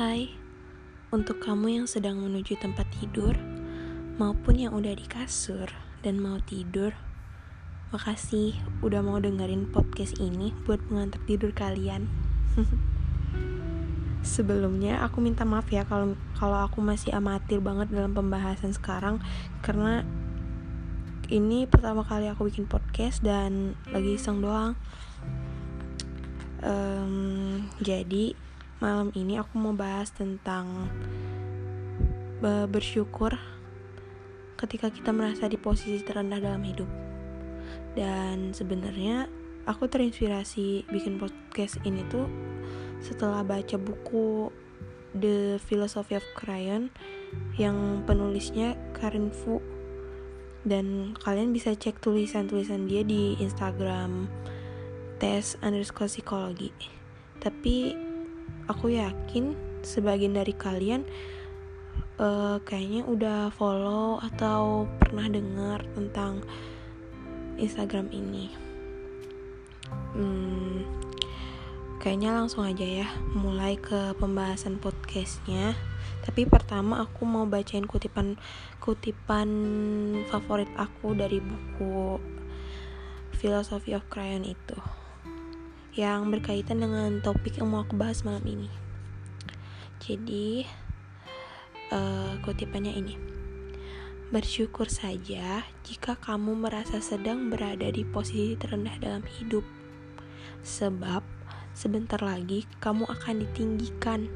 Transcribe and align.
Hai, 0.00 0.32
untuk 1.12 1.44
kamu 1.44 1.76
yang 1.76 1.84
sedang 1.84 2.24
menuju 2.24 2.56
tempat 2.56 2.88
tidur, 2.88 3.36
maupun 4.16 4.56
yang 4.56 4.72
udah 4.72 4.96
di 4.96 5.04
kasur 5.04 5.68
dan 6.00 6.16
mau 6.16 6.40
tidur, 6.40 6.96
makasih 7.92 8.56
udah 8.80 9.04
mau 9.04 9.20
dengerin 9.20 9.68
podcast 9.68 10.16
ini 10.16 10.56
buat 10.64 10.80
pengantar 10.88 11.20
tidur 11.28 11.52
kalian. 11.52 12.08
Sebelumnya 14.24 15.04
aku 15.04 15.20
minta 15.20 15.44
maaf 15.44 15.68
ya 15.68 15.84
kalau 15.84 16.16
kalau 16.32 16.64
aku 16.64 16.80
masih 16.80 17.12
amatir 17.12 17.60
banget 17.60 17.92
dalam 17.92 18.16
pembahasan 18.16 18.72
sekarang 18.72 19.20
karena 19.60 20.00
ini 21.28 21.68
pertama 21.68 22.08
kali 22.08 22.24
aku 22.32 22.48
bikin 22.48 22.64
podcast 22.64 23.20
dan 23.20 23.76
lagi 23.92 24.16
iseng 24.16 24.40
doang. 24.40 24.80
Um, 26.64 27.68
jadi 27.84 28.32
malam 28.80 29.12
ini 29.12 29.36
aku 29.36 29.60
mau 29.60 29.76
bahas 29.76 30.08
tentang 30.08 30.88
bersyukur 32.72 33.36
ketika 34.56 34.88
kita 34.88 35.12
merasa 35.12 35.44
di 35.52 35.60
posisi 35.60 36.00
terendah 36.00 36.40
dalam 36.40 36.64
hidup. 36.64 36.88
Dan 37.92 38.56
sebenarnya 38.56 39.28
aku 39.68 39.84
terinspirasi 39.84 40.88
bikin 40.88 41.20
podcast 41.20 41.76
ini 41.84 42.00
tuh 42.08 42.24
setelah 43.04 43.44
baca 43.44 43.76
buku 43.76 44.48
The 45.12 45.60
Philosophy 45.60 46.16
of 46.16 46.24
Crayon 46.32 46.88
yang 47.60 48.00
penulisnya 48.08 48.80
Karin 48.96 49.28
Fu 49.28 49.60
dan 50.64 51.16
kalian 51.20 51.52
bisa 51.52 51.72
cek 51.76 52.00
tulisan-tulisan 52.00 52.88
dia 52.88 53.04
di 53.04 53.36
Instagram 53.40 54.28
tes 55.16 55.56
underscore 55.64 56.08
psikologi 56.08 56.72
tapi 57.40 57.96
aku 58.70 58.94
yakin 58.94 59.58
sebagian 59.82 60.38
dari 60.38 60.54
kalian 60.54 61.02
uh, 62.22 62.62
kayaknya 62.62 63.02
udah 63.02 63.40
follow 63.50 64.22
atau 64.22 64.86
pernah 65.02 65.26
dengar 65.26 65.82
tentang 65.96 66.44
Instagram 67.58 68.08
ini. 68.14 68.54
Hmm, 70.14 70.86
kayaknya 71.98 72.30
langsung 72.30 72.62
aja 72.62 72.86
ya 72.86 73.08
mulai 73.34 73.74
ke 73.74 74.14
pembahasan 74.16 74.78
podcastnya. 74.78 75.74
Tapi 76.22 76.46
pertama 76.46 77.02
aku 77.02 77.26
mau 77.26 77.48
bacain 77.48 77.88
kutipan 77.88 78.38
kutipan 78.78 79.48
favorit 80.30 80.70
aku 80.78 81.16
dari 81.16 81.42
buku 81.42 82.20
Philosophy 83.34 83.96
of 83.96 84.04
Crayon 84.12 84.44
itu 84.44 84.99
yang 85.98 86.30
berkaitan 86.30 86.82
dengan 86.82 87.18
topik 87.18 87.58
yang 87.58 87.70
mau 87.70 87.82
aku 87.82 87.98
bahas 87.98 88.22
malam 88.22 88.42
ini. 88.46 88.70
Jadi, 89.98 90.64
uh, 91.90 92.38
kutipannya 92.46 92.94
ini. 92.94 93.14
Bersyukur 94.30 94.86
saja 94.86 95.66
jika 95.82 96.14
kamu 96.14 96.54
merasa 96.54 97.02
sedang 97.02 97.50
berada 97.50 97.90
di 97.90 98.06
posisi 98.06 98.54
terendah 98.54 98.94
dalam 99.02 99.26
hidup. 99.26 99.66
Sebab 100.62 101.26
sebentar 101.74 102.22
lagi 102.22 102.62
kamu 102.78 103.10
akan 103.10 103.42
ditinggikan 103.42 104.30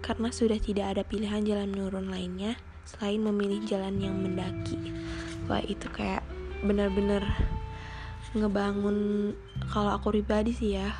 karena 0.00 0.32
sudah 0.32 0.56
tidak 0.56 0.96
ada 0.96 1.02
pilihan 1.04 1.44
jalan 1.44 1.68
menurun 1.74 2.08
lainnya 2.08 2.56
selain 2.88 3.20
memilih 3.20 3.60
jalan 3.68 4.00
yang 4.00 4.16
mendaki. 4.16 4.80
Wah, 5.44 5.60
itu 5.60 5.84
kayak 5.92 6.24
benar-benar 6.64 7.20
ngebangun 8.32 9.32
kalau 9.68 9.92
aku 9.92 10.16
pribadi 10.16 10.56
sih 10.56 10.80
ya 10.80 10.96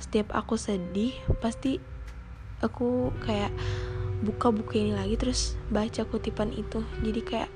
setiap 0.00 0.32
aku 0.32 0.56
sedih 0.56 1.12
pasti 1.44 1.76
aku 2.64 3.12
kayak 3.20 3.52
buka 4.20 4.52
buku 4.52 4.84
ini 4.84 4.92
lagi 4.92 5.16
terus 5.16 5.56
baca 5.72 6.04
kutipan 6.08 6.52
itu. 6.52 6.84
Jadi 7.04 7.20
kayak 7.24 7.50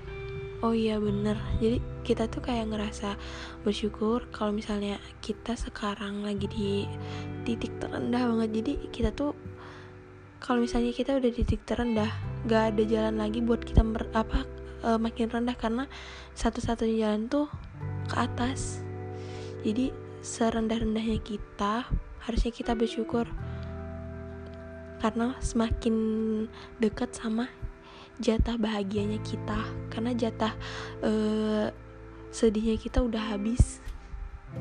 oh 0.65 0.73
iya 0.73 0.97
bener. 0.97 1.37
Jadi 1.61 1.81
kita 2.05 2.29
tuh 2.29 2.45
kayak 2.45 2.73
ngerasa 2.73 3.17
bersyukur 3.65 4.29
kalau 4.33 4.53
misalnya 4.53 5.01
kita 5.25 5.57
sekarang 5.57 6.25
lagi 6.25 6.49
di 6.49 6.89
titik 7.45 7.73
terendah 7.81 8.29
banget. 8.29 8.51
Jadi 8.61 8.73
kita 8.93 9.13
tuh 9.13 9.33
kalau 10.41 10.61
misalnya 10.61 10.93
kita 10.93 11.17
udah 11.17 11.31
di 11.33 11.41
titik 11.41 11.65
terendah 11.65 12.13
gak 12.45 12.77
ada 12.77 12.83
jalan 12.85 13.17
lagi 13.17 13.41
buat 13.41 13.65
kita 13.65 13.81
mer 13.81 14.05
apa 14.13 14.45
uh, 14.85 15.01
makin 15.01 15.33
rendah. 15.33 15.57
Karena 15.57 15.85
satu-satunya 16.37 17.09
jalan 17.09 17.29
tuh 17.29 17.49
ke 18.09 18.17
atas 18.21 18.84
jadi 19.65 19.97
serendah-rendahnya 20.21 21.25
kita 21.25 21.89
harusnya 22.29 22.53
kita 22.53 22.77
bersyukur. 22.77 23.25
Karena 25.01 25.37
semakin 25.41 25.97
dekat 26.81 27.17
sama 27.17 27.49
jatah 28.21 28.61
bahagianya 28.61 29.21
kita. 29.25 29.65
Karena 29.89 30.13
jatah 30.13 30.53
uh, 31.01 31.73
sedihnya 32.29 32.77
kita 32.77 33.01
udah 33.01 33.33
habis. 33.33 33.81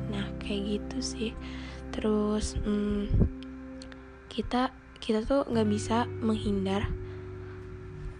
Nah 0.08 0.24
kayak 0.40 0.80
gitu 0.80 0.98
sih. 1.04 1.30
Terus 1.92 2.56
hmm, 2.64 3.08
kita 4.32 4.72
kita 5.04 5.20
tuh 5.24 5.44
nggak 5.48 5.68
bisa 5.68 6.08
menghindar 6.24 6.88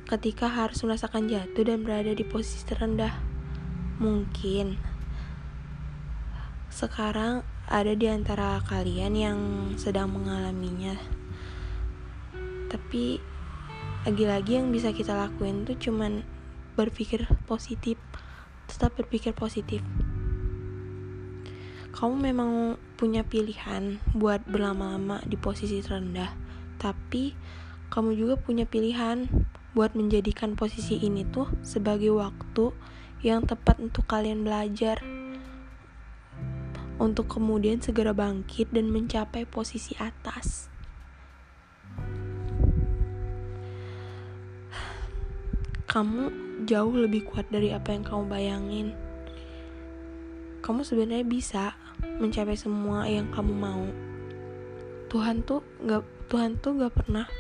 ketika 0.05 0.53
harus 0.53 0.85
merasakan 0.85 1.33
jatuh 1.33 1.65
dan 1.65 1.81
berada 1.81 2.13
di 2.13 2.25
posisi 2.29 2.61
terendah. 2.69 3.17
Mungkin 4.01 4.94
sekarang 6.75 7.47
ada 7.71 7.95
di 7.95 8.11
antara 8.11 8.59
kalian 8.67 9.15
yang 9.15 9.39
sedang 9.79 10.11
mengalaminya. 10.11 10.99
Tapi 12.67 13.23
lagi-lagi 14.03 14.59
yang 14.59 14.75
bisa 14.75 14.91
kita 14.91 15.15
lakuin 15.15 15.63
tuh 15.63 15.79
cuman 15.79 16.27
berpikir 16.75 17.31
positif, 17.47 17.95
tetap 18.67 18.99
berpikir 18.99 19.31
positif. 19.39 19.87
Kamu 21.95 22.19
memang 22.19 22.75
punya 22.99 23.23
pilihan 23.23 24.03
buat 24.11 24.43
berlama-lama 24.43 25.23
di 25.31 25.39
posisi 25.39 25.79
terendah, 25.79 26.35
tapi 26.83 27.39
kamu 27.95 28.19
juga 28.19 28.35
punya 28.35 28.67
pilihan 28.67 29.31
buat 29.79 29.95
menjadikan 29.95 30.59
posisi 30.59 30.99
ini 30.99 31.23
tuh 31.23 31.47
sebagai 31.63 32.19
waktu 32.19 32.75
yang 33.23 33.47
tepat 33.47 33.79
untuk 33.79 34.11
kalian 34.11 34.43
belajar 34.43 35.14
untuk 36.99 37.27
kemudian 37.27 37.83
segera 37.83 38.15
bangkit 38.15 38.71
dan 38.71 38.91
mencapai 38.91 39.47
posisi 39.49 39.99
atas. 39.99 40.71
Kamu 45.91 46.23
jauh 46.67 46.95
lebih 46.95 47.29
kuat 47.31 47.47
dari 47.55 47.71
apa 47.71 47.95
yang 47.95 48.03
kamu 48.03 48.25
bayangin. 48.27 48.89
Kamu 50.65 50.83
sebenarnya 50.83 51.27
bisa 51.27 51.77
mencapai 52.19 52.59
semua 52.59 53.07
yang 53.07 53.31
kamu 53.31 53.53
mau. 53.55 53.85
Tuhan 55.13 55.47
tuh 55.47 55.63
gak 55.87 56.03
Tuhan 56.27 56.59
tuh 56.59 56.83
gak 56.83 56.95
pernah 56.99 57.31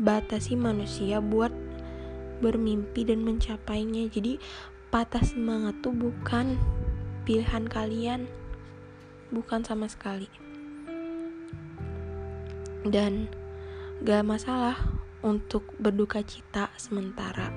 batasi 0.00 0.56
manusia 0.56 1.20
buat 1.20 1.52
bermimpi 2.40 3.04
dan 3.04 3.20
mencapainya. 3.20 4.08
Jadi 4.08 4.40
patah 4.88 5.20
semangat 5.20 5.82
tuh 5.84 5.92
bukan 5.92 6.56
pilihan 7.26 7.66
kalian 7.68 8.30
bukan 9.32 9.64
sama 9.64 9.88
sekali. 9.88 10.28
Dan 12.84 13.32
gak 14.04 14.24
masalah 14.28 14.76
untuk 15.24 15.72
berduka 15.80 16.20
cita 16.20 16.68
sementara. 16.76 17.48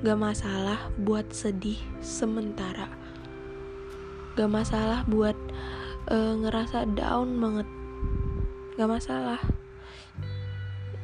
Gak 0.00 0.16
masalah 0.16 0.88
buat 0.96 1.28
sedih 1.34 1.76
sementara. 2.00 2.88
Gak 4.38 4.48
masalah 4.48 5.04
buat 5.04 5.36
uh, 6.08 6.34
ngerasa 6.40 6.88
down 6.96 7.36
banget. 7.36 7.68
Gak 8.80 8.88
masalah. 8.88 9.40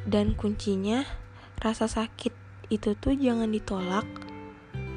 Dan 0.09 0.33
kuncinya 0.33 1.05
rasa 1.61 1.85
sakit 1.85 2.33
itu 2.73 2.97
tuh 2.97 3.13
jangan 3.13 3.53
ditolak 3.53 4.05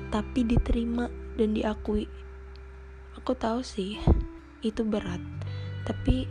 tapi 0.08 0.40
diterima 0.44 1.12
dan 1.36 1.52
diakui. 1.52 2.08
Aku 3.20 3.36
tahu 3.36 3.60
sih 3.60 4.00
itu 4.62 4.82
berat. 4.82 5.20
Tapi 5.86 6.28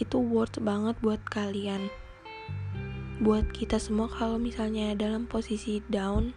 itu 0.00 0.16
worth 0.16 0.58
banget 0.64 0.96
buat 1.04 1.20
kalian. 1.28 1.92
Buat 3.20 3.52
kita 3.52 3.76
semua 3.76 4.08
kalau 4.08 4.40
misalnya 4.40 4.96
dalam 4.96 5.28
posisi 5.28 5.84
down 5.92 6.32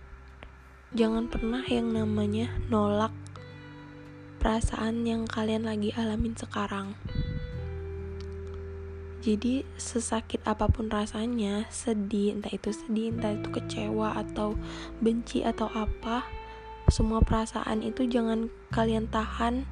jangan 0.94 1.26
pernah 1.32 1.64
yang 1.66 1.90
namanya 1.96 2.52
nolak 2.68 3.16
perasaan 4.44 5.08
yang 5.08 5.24
kalian 5.24 5.64
lagi 5.64 5.96
alamin 5.96 6.36
sekarang. 6.36 6.94
Jadi 9.24 9.64
sesakit 9.80 10.44
apa 10.44 10.68
pun 10.68 10.92
rasanya 10.92 11.64
sedih 11.72 12.36
entah 12.36 12.52
itu 12.52 12.76
sedih 12.76 13.16
entah 13.16 13.32
itu 13.32 13.48
kecewa 13.56 14.20
atau 14.20 14.60
benci 15.00 15.48
atau 15.48 15.72
apa 15.72 16.28
semua 16.92 17.24
perasaan 17.24 17.88
itu 17.88 18.04
jangan 18.04 18.52
kalian 18.76 19.08
tahan 19.08 19.64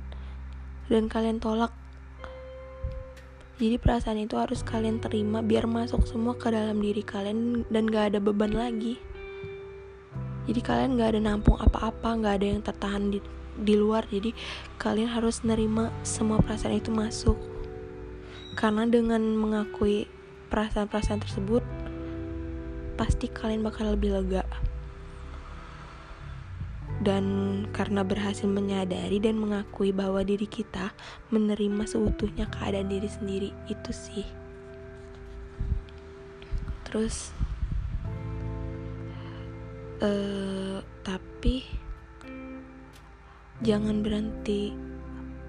dan 0.92 1.08
kalian 1.08 1.40
tolak. 1.40 1.72
Jadi 3.62 3.80
perasaan 3.80 4.20
itu 4.20 4.36
harus 4.36 4.60
kalian 4.66 5.00
terima 5.00 5.40
biar 5.40 5.70
masuk 5.70 6.04
semua 6.04 6.36
ke 6.36 6.52
dalam 6.52 6.84
diri 6.84 7.00
kalian 7.00 7.64
dan 7.72 7.88
gak 7.88 8.12
ada 8.12 8.20
beban 8.20 8.52
lagi. 8.52 9.00
Jadi 10.50 10.60
kalian 10.60 11.00
gak 11.00 11.16
ada 11.16 11.22
nampung 11.22 11.56
apa-apa 11.62 12.20
gak 12.20 12.34
ada 12.42 12.48
yang 12.52 12.62
tertahan 12.66 13.14
di, 13.14 13.24
di 13.56 13.78
luar. 13.80 14.04
Jadi 14.12 14.36
kalian 14.82 15.14
harus 15.14 15.46
nerima 15.48 15.94
semua 16.04 16.44
perasaan 16.44 16.76
itu 16.76 16.92
masuk. 16.92 17.38
Karena 18.58 18.84
dengan 18.90 19.22
mengakui 19.38 20.12
perasaan-perasaan 20.52 21.24
tersebut 21.24 21.64
pasti 23.00 23.32
kalian 23.32 23.64
bakal 23.64 23.96
lebih 23.96 24.12
lega 24.12 24.44
dan 27.02 27.26
karena 27.74 28.06
berhasil 28.06 28.46
menyadari 28.46 29.18
dan 29.18 29.42
mengakui 29.42 29.90
bahwa 29.90 30.22
diri 30.22 30.46
kita 30.46 30.94
menerima 31.34 31.90
seutuhnya 31.90 32.46
keadaan 32.54 32.94
diri 32.94 33.10
sendiri 33.10 33.50
itu 33.66 33.90
sih. 33.90 34.28
Terus 36.86 37.34
uh, 40.06 40.86
tapi 41.02 41.66
jangan 43.66 44.06
berhenti 44.06 44.78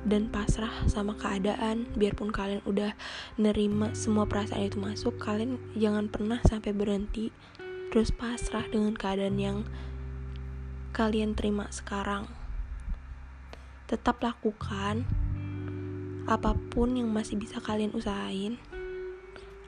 dan 0.08 0.32
pasrah 0.32 0.72
sama 0.88 1.12
keadaan. 1.20 1.84
Biarpun 2.00 2.32
kalian 2.32 2.64
udah 2.64 2.96
nerima 3.36 3.92
semua 3.92 4.24
perasaan 4.24 4.72
itu 4.72 4.80
masuk 4.80 5.20
kalian 5.20 5.60
jangan 5.76 6.08
pernah 6.08 6.40
sampai 6.48 6.72
berhenti. 6.72 7.28
Terus 7.92 8.08
pasrah 8.08 8.64
dengan 8.72 8.96
keadaan 8.96 9.36
yang 9.36 9.58
kalian 10.92 11.32
terima 11.32 11.72
sekarang. 11.72 12.28
Tetap 13.88 14.20
lakukan 14.20 15.08
apa 16.28 16.54
pun 16.70 16.94
yang 16.94 17.08
masih 17.08 17.40
bisa 17.40 17.58
kalian 17.64 17.96
usahain. 17.96 18.60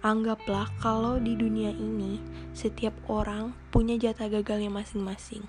Anggaplah 0.04 0.68
kalau 0.84 1.16
di 1.16 1.32
dunia 1.32 1.72
ini 1.72 2.20
setiap 2.52 2.92
orang 3.08 3.56
punya 3.72 3.96
jatah 3.96 4.28
gagalnya 4.28 4.68
masing-masing. 4.68 5.48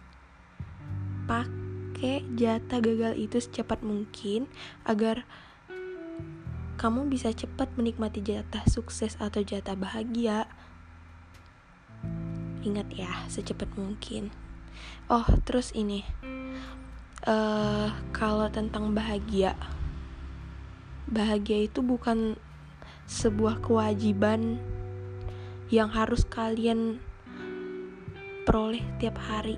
Pakai 1.28 2.24
jatah 2.40 2.80
gagal 2.80 3.20
itu 3.20 3.44
secepat 3.44 3.84
mungkin 3.84 4.48
agar 4.88 5.28
kamu 6.80 7.12
bisa 7.12 7.36
cepat 7.36 7.68
menikmati 7.76 8.24
jatah 8.24 8.64
sukses 8.72 9.20
atau 9.20 9.44
jatah 9.44 9.76
bahagia. 9.76 10.48
Ingat 12.64 12.88
ya, 12.96 13.12
secepat 13.28 13.76
mungkin. 13.76 14.45
Oh, 15.06 15.26
terus 15.46 15.70
ini. 15.78 16.02
Uh, 17.26 17.90
kalau 18.14 18.50
tentang 18.50 18.94
bahagia. 18.94 19.54
Bahagia 21.06 21.70
itu 21.70 21.86
bukan 21.86 22.38
sebuah 23.06 23.62
kewajiban 23.62 24.58
yang 25.70 25.90
harus 25.94 26.26
kalian 26.26 26.98
peroleh 28.46 28.82
tiap 29.02 29.18
hari. 29.18 29.58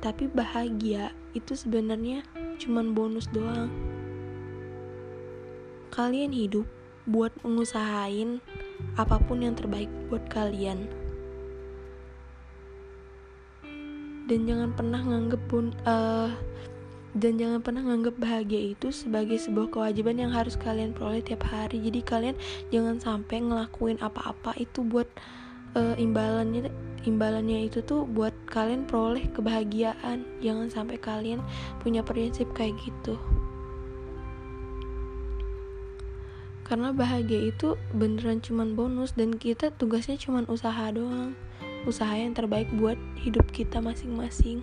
Tapi 0.00 0.28
bahagia 0.28 1.12
itu 1.32 1.56
sebenarnya 1.56 2.24
cuman 2.60 2.92
bonus 2.92 3.28
doang. 3.32 3.72
Kalian 5.92 6.32
hidup 6.36 6.68
buat 7.08 7.32
mengusahain 7.40 8.44
apa 9.00 9.16
pun 9.22 9.40
yang 9.40 9.56
terbaik 9.56 9.88
buat 10.12 10.24
kalian. 10.28 11.05
Dan 14.26 14.42
jangan 14.46 14.70
pernah 14.74 15.00
nganggep 15.02 15.42
pun 15.46 15.70
uh, 15.86 16.30
dan 17.16 17.40
jangan 17.40 17.64
pernah 17.64 17.80
nganggep 17.80 18.20
bahagia 18.20 18.76
itu 18.76 18.92
sebagai 18.92 19.40
sebuah 19.40 19.72
kewajiban 19.72 20.20
yang 20.20 20.36
harus 20.36 20.52
kalian 20.60 20.92
peroleh 20.92 21.24
tiap 21.24 21.48
hari. 21.48 21.80
Jadi 21.80 22.04
kalian 22.04 22.36
jangan 22.68 23.00
sampai 23.00 23.40
ngelakuin 23.40 23.96
apa-apa 24.04 24.52
itu 24.60 24.84
buat 24.84 25.08
uh, 25.72 25.96
imbalannya 25.96 26.68
imbalannya 27.08 27.72
itu 27.72 27.80
tuh 27.80 28.04
buat 28.04 28.36
kalian 28.52 28.84
peroleh 28.84 29.32
kebahagiaan. 29.32 30.28
Jangan 30.44 30.68
sampai 30.68 31.00
kalian 31.00 31.40
punya 31.80 32.04
prinsip 32.04 32.52
kayak 32.52 32.76
gitu. 32.84 33.16
Karena 36.68 36.92
bahagia 36.92 37.48
itu 37.48 37.80
beneran 37.96 38.44
cuman 38.44 38.76
bonus 38.76 39.16
dan 39.16 39.38
kita 39.38 39.72
tugasnya 39.72 40.18
cuman 40.20 40.44
usaha 40.50 40.90
doang 40.92 41.38
usaha 41.86 42.12
yang 42.12 42.34
terbaik 42.34 42.66
buat 42.74 42.98
hidup 43.22 43.46
kita 43.54 43.78
masing-masing. 43.78 44.60